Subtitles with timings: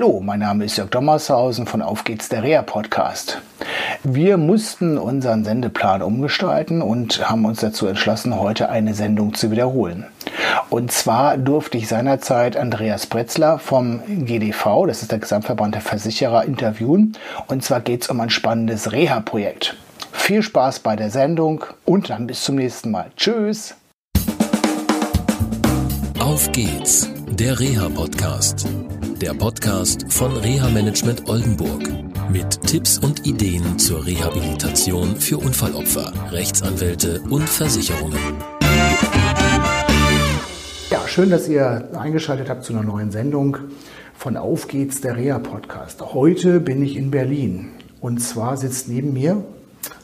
[0.00, 3.42] Hallo, mein Name ist Jörg Dommershausen von Auf geht's der Rea Podcast.
[4.04, 10.06] Wir mussten unseren Sendeplan umgestalten und haben uns dazu entschlossen, heute eine Sendung zu wiederholen.
[10.70, 16.44] Und zwar durfte ich seinerzeit Andreas Bretzler vom GDV, das ist der Gesamtverband der Versicherer,
[16.44, 17.14] interviewen.
[17.48, 19.76] Und zwar geht es um ein spannendes Reha-Projekt.
[20.12, 23.10] Viel Spaß bei der Sendung und dann bis zum nächsten Mal.
[23.16, 23.74] Tschüss.
[26.20, 28.64] Auf geht's, der Reha-Podcast
[29.22, 31.82] der Podcast von Reha Management Oldenburg.
[32.30, 38.18] Mit Tipps und Ideen zur Rehabilitation für Unfallopfer, Rechtsanwälte und Versicherungen.
[40.90, 43.56] Ja, schön, dass ihr eingeschaltet habt zu einer neuen Sendung
[44.14, 46.00] von Auf geht's, der Reha Podcast.
[46.14, 49.42] Heute bin ich in Berlin und zwar sitzt neben mir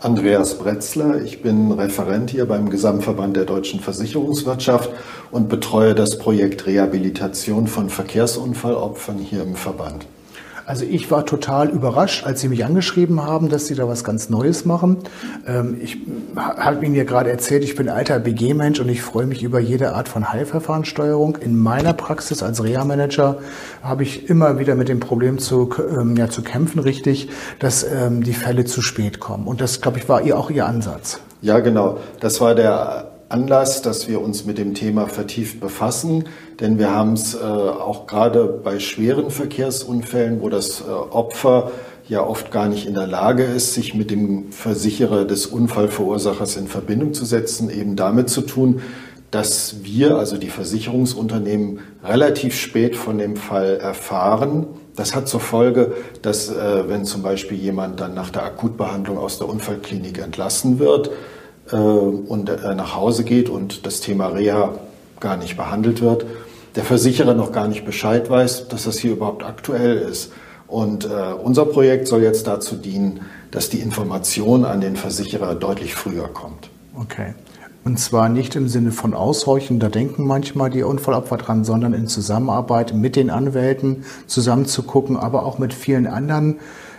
[0.00, 1.22] Andreas Bretzler.
[1.22, 4.90] Ich bin Referent hier beim Gesamtverband der deutschen Versicherungswirtschaft
[5.30, 10.06] und betreue das Projekt Rehabilitation von Verkehrsunfallopfern hier im Verband.
[10.66, 14.30] Also ich war total überrascht, als Sie mich angeschrieben haben, dass Sie da was ganz
[14.30, 14.98] Neues machen.
[15.46, 15.98] Ähm, ich
[16.36, 19.92] habe Ihnen ja gerade erzählt, ich bin alter BG-Mensch und ich freue mich über jede
[19.92, 21.36] Art von Heilverfahrenssteuerung.
[21.36, 23.38] In meiner Praxis als Reha-Manager
[23.82, 28.22] habe ich immer wieder mit dem Problem zu, ähm, ja, zu kämpfen, richtig, dass ähm,
[28.22, 29.46] die Fälle zu spät kommen.
[29.46, 31.20] Und das, glaube ich, war auch Ihr Ansatz.
[31.42, 31.98] Ja, genau.
[32.20, 36.26] Das war der Anlass, dass wir uns mit dem Thema vertieft befassen,
[36.60, 41.72] denn wir haben es äh, auch gerade bei schweren Verkehrsunfällen, wo das äh, Opfer
[42.08, 46.68] ja oft gar nicht in der Lage ist, sich mit dem Versicherer des Unfallverursachers in
[46.68, 48.82] Verbindung zu setzen, eben damit zu tun,
[49.32, 54.68] dass wir, also die Versicherungsunternehmen, relativ spät von dem Fall erfahren.
[54.94, 59.38] Das hat zur Folge, dass äh, wenn zum Beispiel jemand dann nach der Akutbehandlung aus
[59.38, 61.10] der Unfallklinik entlassen wird,
[61.72, 64.74] und äh, nach Hause geht und das Thema Reha
[65.20, 66.26] gar nicht behandelt wird,
[66.76, 70.32] der Versicherer noch gar nicht Bescheid weiß, dass das hier überhaupt aktuell ist.
[70.66, 71.08] Und äh,
[71.42, 73.20] unser Projekt soll jetzt dazu dienen,
[73.50, 76.68] dass die Information an den Versicherer deutlich früher kommt.
[77.00, 77.34] Okay.
[77.84, 82.06] Und zwar nicht im Sinne von Aushorchen, da denken manchmal die Unfallopfer dran, sondern in
[82.06, 86.56] Zusammenarbeit mit den Anwälten zusammen zu gucken, aber auch mit vielen anderen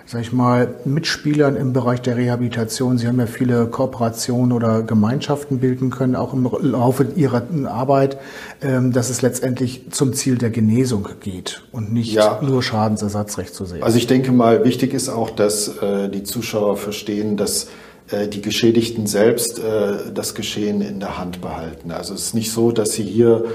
[0.07, 2.97] sag ich mal, Mitspielern im Bereich der Rehabilitation.
[2.97, 8.17] Sie haben ja viele Kooperationen oder Gemeinschaften bilden können, auch im Laufe Ihrer Arbeit,
[8.61, 12.39] ähm, dass es letztendlich zum Ziel der Genesung geht und nicht ja.
[12.41, 13.81] nur Schadensersatzrecht zu sehen.
[13.81, 17.69] Also ich denke mal, wichtig ist auch, dass äh, die Zuschauer verstehen, dass
[18.11, 21.89] äh, die Geschädigten selbst äh, das Geschehen in der Hand behalten.
[21.89, 23.45] Also es ist nicht so, dass sie hier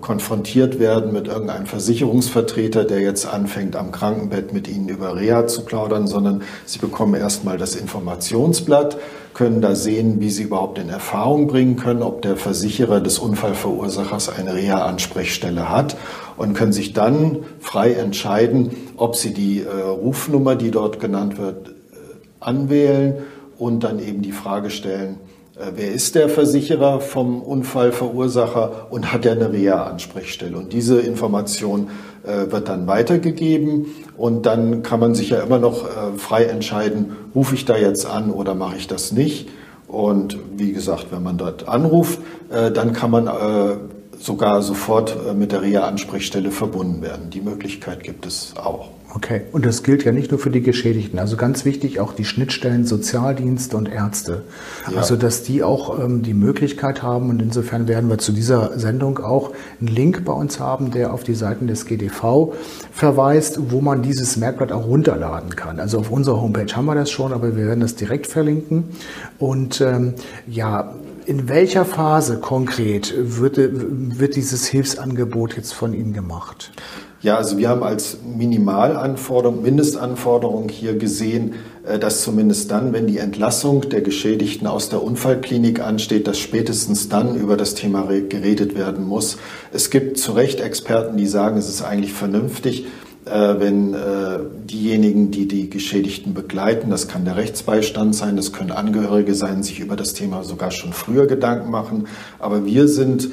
[0.00, 5.64] konfrontiert werden mit irgendeinem Versicherungsvertreter, der jetzt anfängt, am Krankenbett mit ihnen über Reha zu
[5.64, 8.98] plaudern, sondern sie bekommen erstmal das Informationsblatt,
[9.34, 14.30] können da sehen, wie sie überhaupt in Erfahrung bringen können, ob der Versicherer des Unfallverursachers
[14.30, 15.96] eine Reha-Ansprechstelle hat
[16.36, 21.68] und können sich dann frei entscheiden, ob sie die äh, Rufnummer, die dort genannt wird,
[21.68, 21.72] äh,
[22.40, 23.18] anwählen
[23.58, 25.18] und dann eben die Frage stellen,
[25.74, 30.56] wer ist der Versicherer vom Unfallverursacher und hat er eine Reha-Ansprechstelle?
[30.56, 31.90] Und diese Information
[32.24, 37.16] äh, wird dann weitergegeben und dann kann man sich ja immer noch äh, frei entscheiden,
[37.34, 39.48] rufe ich da jetzt an oder mache ich das nicht?
[39.88, 42.18] Und wie gesagt, wenn man dort anruft,
[42.50, 43.28] dann kann man
[44.18, 47.30] sogar sofort mit der Reha-Ansprechstelle verbunden werden.
[47.30, 48.90] Die Möglichkeit gibt es auch.
[49.16, 51.18] Okay, und das gilt ja nicht nur für die Geschädigten.
[51.18, 54.42] Also ganz wichtig auch die Schnittstellen Sozialdienste und Ärzte.
[54.90, 54.98] Ja.
[54.98, 59.18] Also dass die auch ähm, die Möglichkeit haben und insofern werden wir zu dieser Sendung
[59.18, 62.52] auch einen Link bei uns haben, der auf die Seiten des GDV
[62.92, 65.80] verweist, wo man dieses Merkblatt auch runterladen kann.
[65.80, 68.84] Also auf unserer Homepage haben wir das schon, aber wir werden das direkt verlinken.
[69.38, 70.12] Und ähm,
[70.46, 70.92] ja,
[71.26, 76.70] in welcher Phase konkret wird, wird dieses Hilfsangebot jetzt von Ihnen gemacht?
[77.20, 81.54] Ja, also wir haben als Minimalanforderung, Mindestanforderung hier gesehen,
[81.84, 87.08] äh, dass zumindest dann, wenn die Entlassung der Geschädigten aus der Unfallklinik ansteht, dass spätestens
[87.08, 89.38] dann über das Thema geredet werden muss.
[89.72, 92.86] Es gibt zu Recht Experten, die sagen, es ist eigentlich vernünftig,
[93.26, 99.34] wenn äh, diejenigen, die die Geschädigten begleiten, das kann der Rechtsbeistand sein, das können Angehörige
[99.34, 102.06] sein, sich über das Thema sogar schon früher Gedanken machen.
[102.38, 103.30] Aber wir sind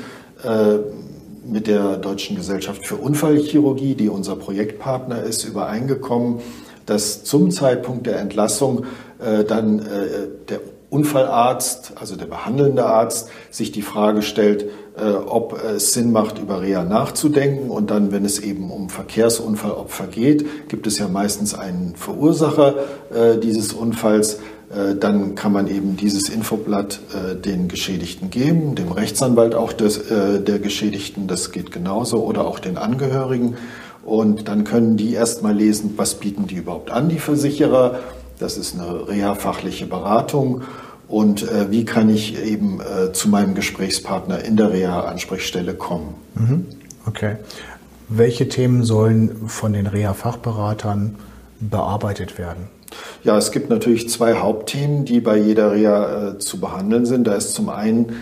[1.45, 6.39] mit der Deutschen Gesellschaft für Unfallchirurgie, die unser Projektpartner ist, übereingekommen,
[6.86, 8.86] dass zum Zeitpunkt der Entlassung
[9.19, 10.60] äh, dann äh, der
[10.94, 16.62] Unfallarzt, also der behandelnde Arzt, sich die Frage stellt, äh, ob es Sinn macht, über
[16.62, 17.72] Reha nachzudenken.
[17.72, 22.75] Und dann, wenn es eben um Verkehrsunfallopfer geht, gibt es ja meistens einen Verursacher
[23.12, 24.36] äh, dieses Unfalls.
[24.69, 27.00] Äh, dann kann man eben dieses Infoblatt
[27.44, 32.78] den Geschädigten geben, dem Rechtsanwalt auch des, der Geschädigten, das geht genauso, oder auch den
[32.78, 33.56] Angehörigen.
[34.06, 38.00] Und dann können die erstmal lesen, was bieten die überhaupt an, die Versicherer.
[38.44, 40.63] Das ist eine reha-fachliche Beratung.
[41.07, 46.16] Und äh, wie kann ich eben äh, zu meinem Gesprächspartner in der Reha-Ansprechstelle kommen?
[46.36, 46.66] Mhm.
[47.06, 47.38] Okay.
[48.10, 51.16] Welche Themen sollen von den Reha-Fachberatern
[51.62, 52.68] bearbeitet werden?
[53.24, 57.25] Ja, es gibt natürlich zwei Hauptthemen, die bei jeder Reha äh, zu behandeln sind.
[57.25, 58.18] Da ist zum einen,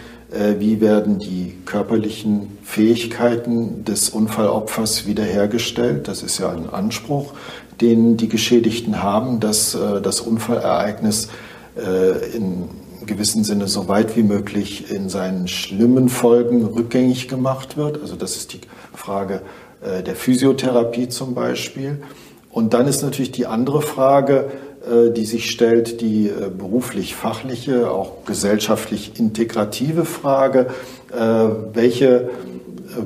[0.59, 6.07] wie werden die körperlichen Fähigkeiten des Unfallopfers wiederhergestellt?
[6.07, 7.33] Das ist ja ein Anspruch,
[7.81, 11.29] den die Geschädigten haben, dass äh, das Unfallereignis
[11.75, 12.69] äh, in
[13.05, 18.01] gewissem Sinne so weit wie möglich in seinen schlimmen Folgen rückgängig gemacht wird.
[18.01, 18.61] Also das ist die
[18.93, 19.41] Frage
[19.81, 22.01] äh, der Physiotherapie zum Beispiel.
[22.51, 24.70] Und dann ist natürlich die andere Frage, äh,
[25.15, 30.67] die sich stellt, die äh, beruflich-fachliche, auch gesellschaftlich integrative Frage,
[31.73, 32.29] welche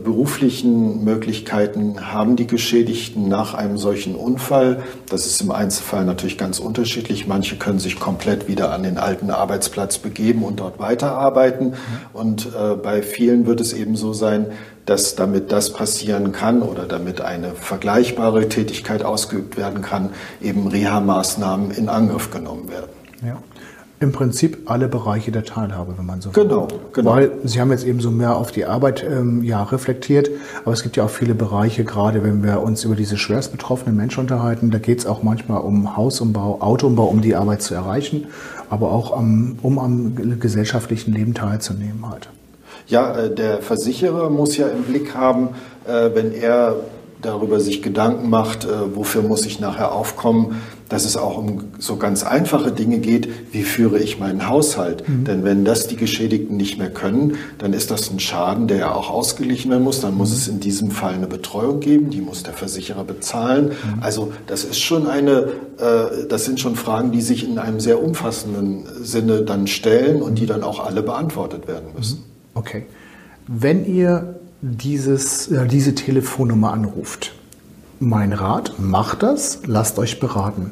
[0.04, 4.84] beruflichen Möglichkeiten haben die Geschädigten nach einem solchen Unfall.
[5.10, 7.28] Das ist im Einzelfall natürlich ganz unterschiedlich.
[7.28, 11.74] Manche können sich komplett wieder an den alten Arbeitsplatz begeben und dort weiterarbeiten.
[12.14, 14.48] Und äh, bei vielen wird es eben so sein,
[14.86, 20.10] dass damit das passieren kann oder damit eine vergleichbare Tätigkeit ausgeübt werden kann,
[20.42, 22.92] eben Reha-Maßnahmen in Angriff genommen werden.
[23.26, 23.38] Ja
[24.00, 26.44] im Prinzip alle Bereiche der Teilhabe, wenn man so will.
[26.44, 27.12] Genau, genau.
[27.12, 30.30] Weil Sie haben jetzt eben so mehr auf die Arbeit ähm, ja, reflektiert,
[30.64, 33.96] aber es gibt ja auch viele Bereiche, gerade wenn wir uns über diese schwerst betroffenen
[33.96, 38.28] Menschen unterhalten, da geht es auch manchmal um Hausumbau, Autoumbau, um die Arbeit zu erreichen,
[38.70, 42.30] aber auch um, um am gesellschaftlichen Leben teilzunehmen halt.
[42.88, 45.50] Ja, äh, der Versicherer muss ja im Blick haben,
[45.88, 46.76] äh, wenn er
[47.26, 51.96] darüber sich Gedanken macht, äh, wofür muss ich nachher aufkommen, dass es auch um so
[51.96, 55.08] ganz einfache Dinge geht, wie führe ich meinen Haushalt.
[55.08, 55.26] Mhm.
[55.26, 58.94] Denn wenn das die Geschädigten nicht mehr können, dann ist das ein Schaden, der ja
[58.94, 60.02] auch ausgeglichen werden muss.
[60.02, 60.36] Dann muss mhm.
[60.36, 63.70] es in diesem Fall eine Betreuung geben, die muss der Versicherer bezahlen.
[63.70, 64.04] Mhm.
[64.04, 65.50] Also das ist schon eine,
[65.80, 70.36] äh, das sind schon Fragen, die sich in einem sehr umfassenden Sinne dann stellen und
[70.38, 72.35] die dann auch alle beantwortet werden müssen.
[72.56, 72.86] Okay.
[73.48, 77.34] Wenn ihr dieses, äh, diese Telefonnummer anruft.
[78.00, 80.72] Mein Rat, macht das, lasst euch beraten.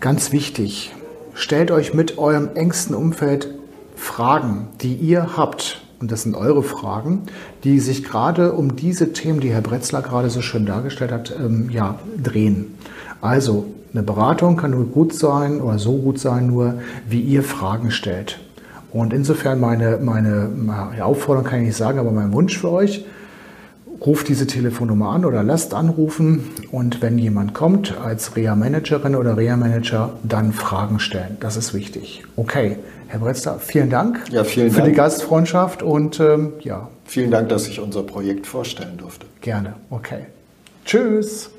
[0.00, 0.94] Ganz wichtig,
[1.34, 3.48] stellt euch mit eurem engsten Umfeld
[3.96, 7.22] Fragen, die ihr habt, und das sind eure Fragen,
[7.64, 11.68] die sich gerade um diese Themen, die Herr Bretzler gerade so schön dargestellt hat, ähm,
[11.70, 12.78] ja, drehen.
[13.20, 16.74] Also eine Beratung kann nur gut sein oder so gut sein, nur
[17.08, 18.38] wie ihr Fragen stellt.
[18.92, 20.50] Und insofern meine, meine
[21.02, 23.04] Aufforderung kann ich nicht sagen, aber mein Wunsch für euch,
[24.04, 30.14] ruft diese Telefonnummer an oder lasst anrufen und wenn jemand kommt als Reha-Managerin oder Reha-Manager,
[30.22, 31.36] dann Fragen stellen.
[31.40, 32.24] Das ist wichtig.
[32.36, 32.76] Okay,
[33.08, 34.90] Herr Bretzler, vielen Dank ja, vielen für Dank.
[34.90, 36.88] die Gastfreundschaft und ähm, ja.
[37.04, 39.26] Vielen Dank, dass ich unser Projekt vorstellen durfte.
[39.40, 40.26] Gerne, okay.
[40.84, 41.50] Tschüss.